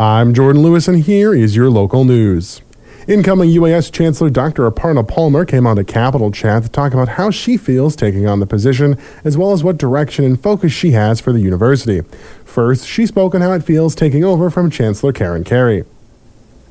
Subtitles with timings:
[0.00, 2.62] I'm Jordan Lewis, and here is your local news.
[3.06, 4.66] Incoming UAS Chancellor Dr.
[4.70, 8.40] Aparna Palmer came on to Capital Chat to talk about how she feels taking on
[8.40, 12.00] the position, as well as what direction and focus she has for the university.
[12.46, 15.84] First, she spoke on how it feels taking over from Chancellor Karen Carey.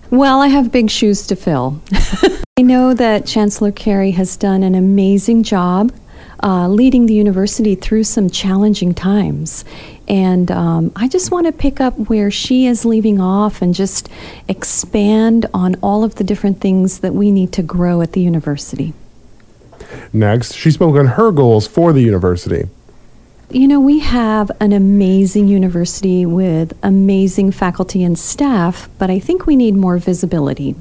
[0.09, 1.83] Well, I have big shoes to fill.
[2.57, 5.91] I know that Chancellor Carey has done an amazing job
[6.43, 9.65] uh, leading the university through some challenging times.
[10.07, 14.09] And um, I just want to pick up where she is leaving off and just
[14.47, 18.93] expand on all of the different things that we need to grow at the university.
[20.11, 22.67] Next, she spoke on her goals for the university.
[23.51, 29.47] You know, we have an amazing university with amazing faculty and staff, but I think
[29.47, 30.75] we need more visibility.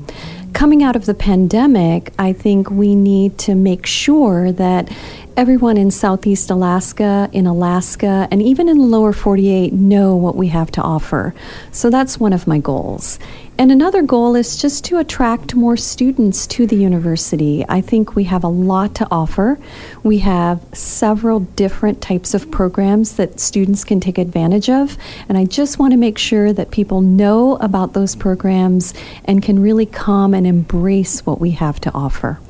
[0.52, 4.90] Coming out of the pandemic, I think we need to make sure that
[5.38, 10.48] everyone in Southeast Alaska, in Alaska, and even in the lower 48 know what we
[10.48, 11.32] have to offer.
[11.70, 13.20] So that's one of my goals.
[13.56, 17.64] And another goal is just to attract more students to the university.
[17.68, 19.60] I think we have a lot to offer.
[20.02, 24.98] We have several different types of programs that students can take advantage of.
[25.28, 28.92] And I just want to make sure that people know about those programs
[29.24, 32.40] and can really come and embrace what we have to offer.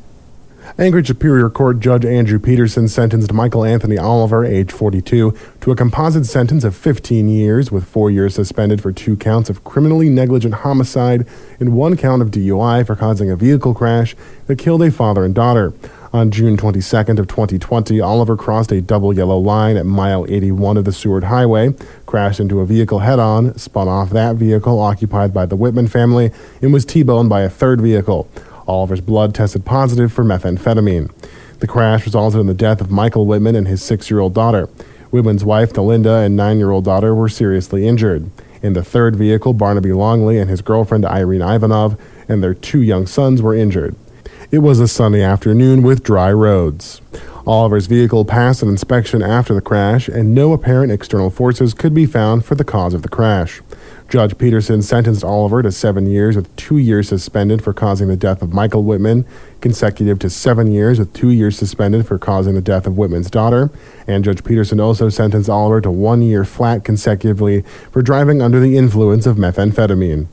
[0.77, 6.27] Anchorage Superior Court Judge Andrew Peterson sentenced Michael Anthony Oliver, age 42, to a composite
[6.27, 11.27] sentence of 15 years, with four years suspended for two counts of criminally negligent homicide
[11.59, 14.15] and one count of DUI for causing a vehicle crash
[14.47, 15.73] that killed a father and daughter.
[16.13, 20.85] On June 22nd of 2020, Oliver crossed a double yellow line at mile 81 of
[20.85, 21.75] the Seward Highway,
[22.07, 26.31] crashed into a vehicle head-on, spun off that vehicle occupied by the Whitman family,
[26.63, 28.29] and was T-boned by a third vehicle.
[28.69, 31.11] Oliver's blood tested positive for methamphetamine.
[31.61, 34.67] The crash resulted in the death of Michael Whitman and his six year old daughter.
[35.11, 38.31] Whitman's wife, Delinda, and nine year old daughter were seriously injured.
[38.63, 43.07] In the third vehicle, Barnaby Longley and his girlfriend, Irene Ivanov, and their two young
[43.07, 43.97] sons were injured.
[44.51, 47.01] It was a sunny afternoon with dry roads.
[47.47, 52.05] Oliver's vehicle passed an inspection after the crash, and no apparent external forces could be
[52.05, 53.63] found for the cause of the crash.
[54.09, 58.41] Judge Peterson sentenced Oliver to seven years with two years suspended for causing the death
[58.41, 59.27] of Michael Whitman,
[59.61, 63.71] consecutive to seven years with two years suspended for causing the death of Whitman's daughter.
[64.07, 67.61] And Judge Peterson also sentenced Oliver to one year flat consecutively
[67.93, 70.29] for driving under the influence of methamphetamine.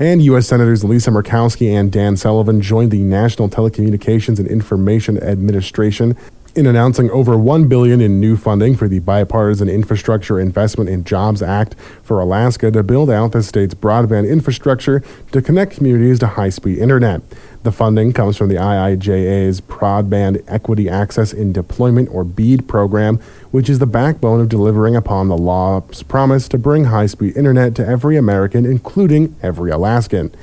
[0.00, 0.48] And U.S.
[0.48, 6.16] Senators Lisa Murkowski and Dan Sullivan joined the National Telecommunications and Information Administration
[6.54, 11.42] in announcing over 1 billion in new funding for the bipartisan Infrastructure Investment and Jobs
[11.42, 16.78] Act for Alaska to build out the state's broadband infrastructure to connect communities to high-speed
[16.78, 17.22] internet.
[17.62, 23.18] The funding comes from the IIJA's Broadband Equity Access in Deployment or BEAD program,
[23.50, 27.86] which is the backbone of delivering upon the law's promise to bring high-speed internet to
[27.86, 30.34] every American, including every Alaskan.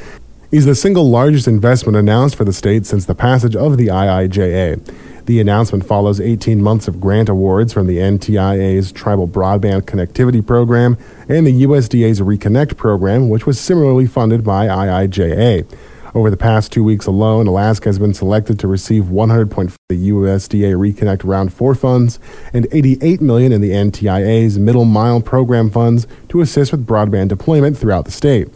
[0.51, 4.95] is the single largest investment announced for the state since the passage of the IIJA.
[5.27, 10.97] The announcement follows 18 months of grant awards from the NTIA's Tribal Broadband Connectivity Program
[11.29, 15.67] and the USDA's Reconnect program, which was similarly funded by IIJA.
[16.15, 20.11] Over the past two weeks alone, Alaska has been selected to receive 100 point the
[20.11, 22.21] USDA Reconnect Round 4 funds
[22.53, 27.77] and 88 million in the NTIA's Middle Mile program funds to assist with broadband deployment
[27.77, 28.47] throughout the state.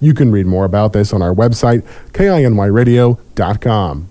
[0.00, 4.08] You can read more about this on our website, kinyradio.com.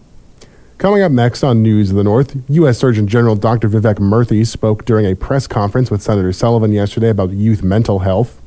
[0.77, 2.77] Coming up next on News of the North, U.S.
[2.77, 3.67] Surgeon General Dr.
[3.67, 8.41] Vivek Murthy spoke during a press conference with Senator Sullivan yesterday about youth mental health.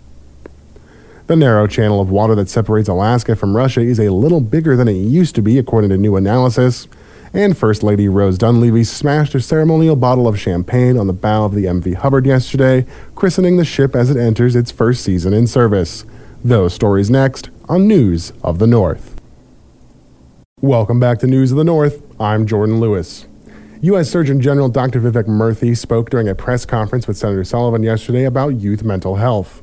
[1.26, 4.87] The narrow channel of water that separates Alaska from Russia is a little bigger than
[4.87, 6.87] it used to be, according to new analysis.
[7.34, 11.56] And First Lady Rose Dunleavy smashed a ceremonial bottle of champagne on the bow of
[11.56, 12.86] the MV Hubbard yesterday,
[13.16, 16.04] christening the ship as it enters its first season in service.
[16.44, 19.20] Those stories next on News of the North.
[20.60, 22.03] Welcome back to News of the North.
[22.20, 23.26] I'm Jordan Lewis.
[23.81, 24.09] U.S.
[24.09, 25.00] Surgeon General Dr.
[25.00, 29.60] Vivek Murthy spoke during a press conference with Senator Sullivan yesterday about youth mental health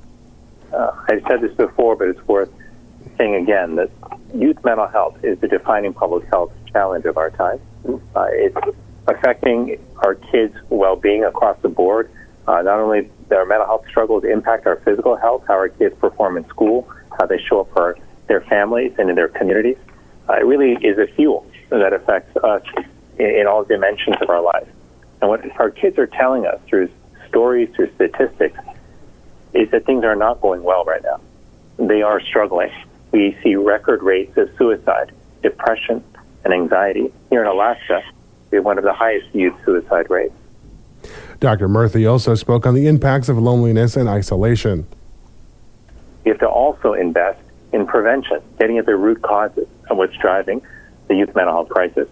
[0.73, 2.51] uh, I've said this before, but it's worth
[3.17, 3.89] saying again that
[4.33, 7.59] youth mental health is the defining public health challenge of our time.
[8.15, 8.57] Uh, it's
[9.07, 12.09] affecting our kids' well-being across the board.
[12.47, 16.37] Uh, not only their mental health struggles impact our physical health, how our kids perform
[16.37, 17.97] in school, how they show up for
[18.27, 19.77] their families and in their communities.
[20.29, 22.63] Uh, it really is a fuel that affects us
[23.17, 24.69] in, in all dimensions of our lives.
[25.21, 26.89] And what our kids are telling us through
[27.27, 28.59] stories, through statistics,
[29.53, 31.19] is that things are not going well right now.
[31.77, 32.71] They are struggling.
[33.11, 35.11] We see record rates of suicide,
[35.41, 36.03] depression,
[36.43, 37.11] and anxiety.
[37.29, 38.03] Here in Alaska,
[38.51, 40.33] we have one of the highest youth suicide rates.
[41.39, 41.67] Dr.
[41.67, 44.87] Murthy also spoke on the impacts of loneliness and isolation.
[46.23, 47.41] We have to also invest
[47.73, 50.61] in prevention, getting at the root causes of what's driving
[51.07, 52.07] the youth mental health crisis.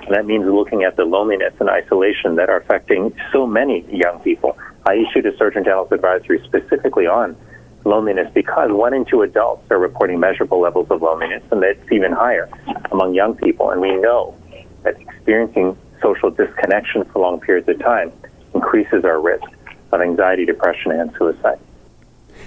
[0.00, 4.20] And that means looking at the loneliness and isolation that are affecting so many young
[4.20, 4.56] people.
[4.86, 7.36] I issued a Surgeon General's advisory specifically on
[7.84, 12.12] loneliness because one in two adults are reporting measurable levels of loneliness, and that's even
[12.12, 12.48] higher
[12.90, 13.70] among young people.
[13.70, 14.36] And we know
[14.82, 18.12] that experiencing social disconnection for long periods of time
[18.54, 19.44] increases our risk
[19.92, 21.58] of anxiety, depression, and suicide.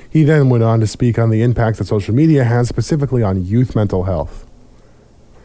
[0.10, 3.44] He then went on to speak on the impacts that social media has specifically on
[3.44, 4.45] youth mental health.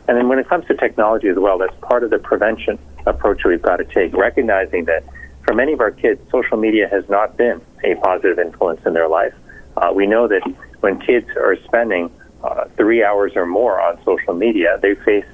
[0.08, 3.44] And then when it comes to technology as well, that's part of the prevention approach
[3.44, 5.04] we've got to take, recognizing that
[5.44, 9.08] for many of our kids, social media has not been a positive influence in their
[9.08, 9.34] life.
[9.76, 10.42] Uh, we know that
[10.80, 12.10] when kids are spending
[12.44, 15.24] uh, three hours or more on social media, they face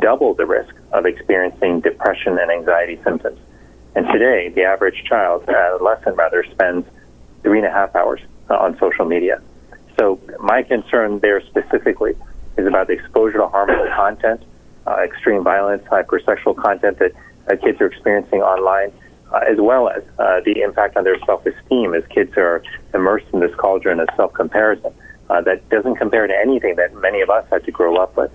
[0.00, 3.38] double the risk of experiencing depression and anxiety symptoms.
[3.94, 6.86] And today, the average child, uh, adolescent rather, spends
[7.42, 8.20] three and a half hours
[8.50, 9.40] uh, on social media.
[9.98, 12.14] So my concern there specifically
[12.58, 14.42] is about the exposure to harmful content,
[14.86, 17.12] uh, extreme violence, hypersexual content that
[17.48, 18.92] uh, kids are experiencing online,
[19.32, 22.62] uh, as well as uh, the impact on their self-esteem as kids are
[22.94, 24.92] immersed in this cauldron of self-comparison
[25.30, 28.30] uh, that doesn't compare to anything that many of us had to grow up with.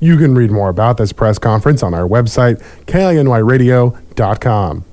[0.00, 4.84] You can read more about this press conference on our website, KINYradio.com.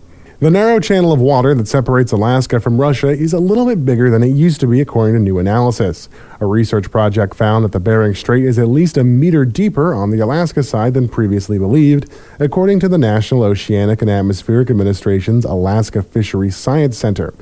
[0.42, 4.10] The narrow channel of water that separates Alaska from Russia is a little bit bigger
[4.10, 6.08] than it used to be, according to new analysis.
[6.40, 10.12] A research project found that the Bering Strait is at least a meter deeper on
[10.12, 12.10] the Alaska side than previously believed,
[12.40, 17.34] according to the National Oceanic and Atmospheric Administration's Alaska Fisheries Science Center.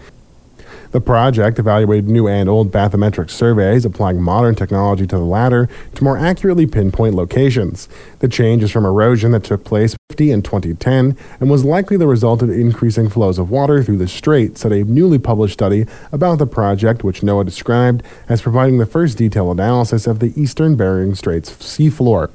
[0.98, 6.04] The project evaluated new and old bathymetric surveys, applying modern technology to the latter to
[6.04, 7.88] more accurately pinpoint locations.
[8.18, 12.08] The change is from erosion that took place 50 in 2010 and was likely the
[12.08, 16.40] result of increasing flows of water through the strait, said a newly published study about
[16.40, 21.14] the project, which NOAA described as providing the first detailed analysis of the eastern Bering
[21.14, 22.32] Strait's seafloor.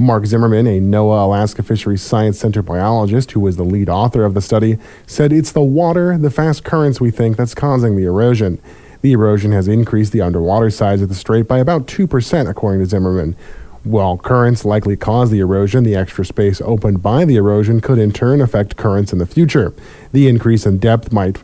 [0.00, 4.32] Mark Zimmerman, a NOAA Alaska Fisheries Science Center biologist who was the lead author of
[4.32, 8.58] the study, said it's the water, the fast currents we think that's causing the erosion.
[9.02, 12.86] The erosion has increased the underwater size of the strait by about 2%, according to
[12.86, 13.36] Zimmerman.
[13.84, 18.10] While currents likely cause the erosion, the extra space opened by the erosion could in
[18.10, 19.74] turn affect currents in the future.
[20.12, 21.42] The increase in depth might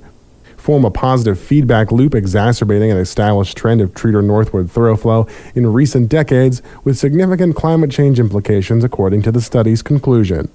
[0.67, 6.09] form a positive feedback loop, exacerbating an established trend of treater northward thoroughflow in recent
[6.09, 10.51] decades, with significant climate change implications, according to the study's conclusion.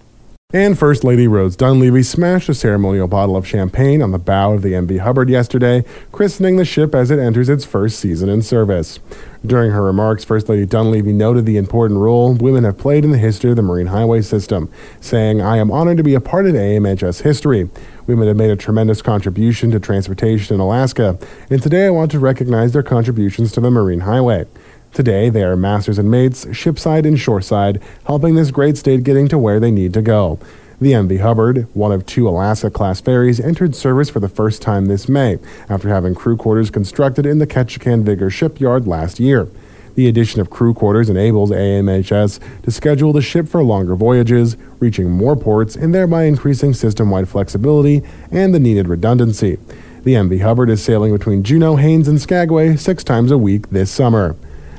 [0.54, 4.64] And First Lady Rose Dunleavy smashed a ceremonial bottle of champagne on the bow of
[4.64, 9.00] the MV Hubbard yesterday, christening the ship as it enters its first season in service.
[9.46, 13.18] During her remarks, First Lady Dunleavy noted the important role women have played in the
[13.18, 14.70] history of the Marine Highway System,
[15.00, 17.70] saying, I am honored to be a part of AMHS history.
[18.06, 21.18] Women have made a tremendous contribution to transportation in Alaska,
[21.50, 24.48] and today I want to recognize their contributions to the Marine Highway.
[24.94, 29.38] Today, they are masters and mates, shipside and shoreside, helping this great state getting to
[29.38, 30.38] where they need to go.
[30.82, 34.88] The MV Hubbard, one of two Alaska class ferries, entered service for the first time
[34.88, 35.38] this May
[35.70, 39.48] after having crew quarters constructed in the Ketchikan Vigor shipyard last year.
[39.96, 45.10] The addition of crew quarters enables AMHS to schedule the ship for longer voyages, reaching
[45.10, 49.58] more ports, and thereby increasing system wide flexibility and the needed redundancy.
[50.04, 53.92] The MV Hubbard is sailing between Juneau, Haines, and Skagway six times a week this
[53.92, 54.36] summer.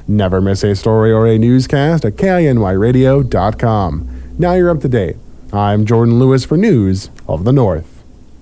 [0.08, 4.08] Never miss a story or a newscast at KINYradio.com.
[4.38, 5.16] Now you're up to date.
[5.52, 7.91] I'm Jordan Lewis for News of the North.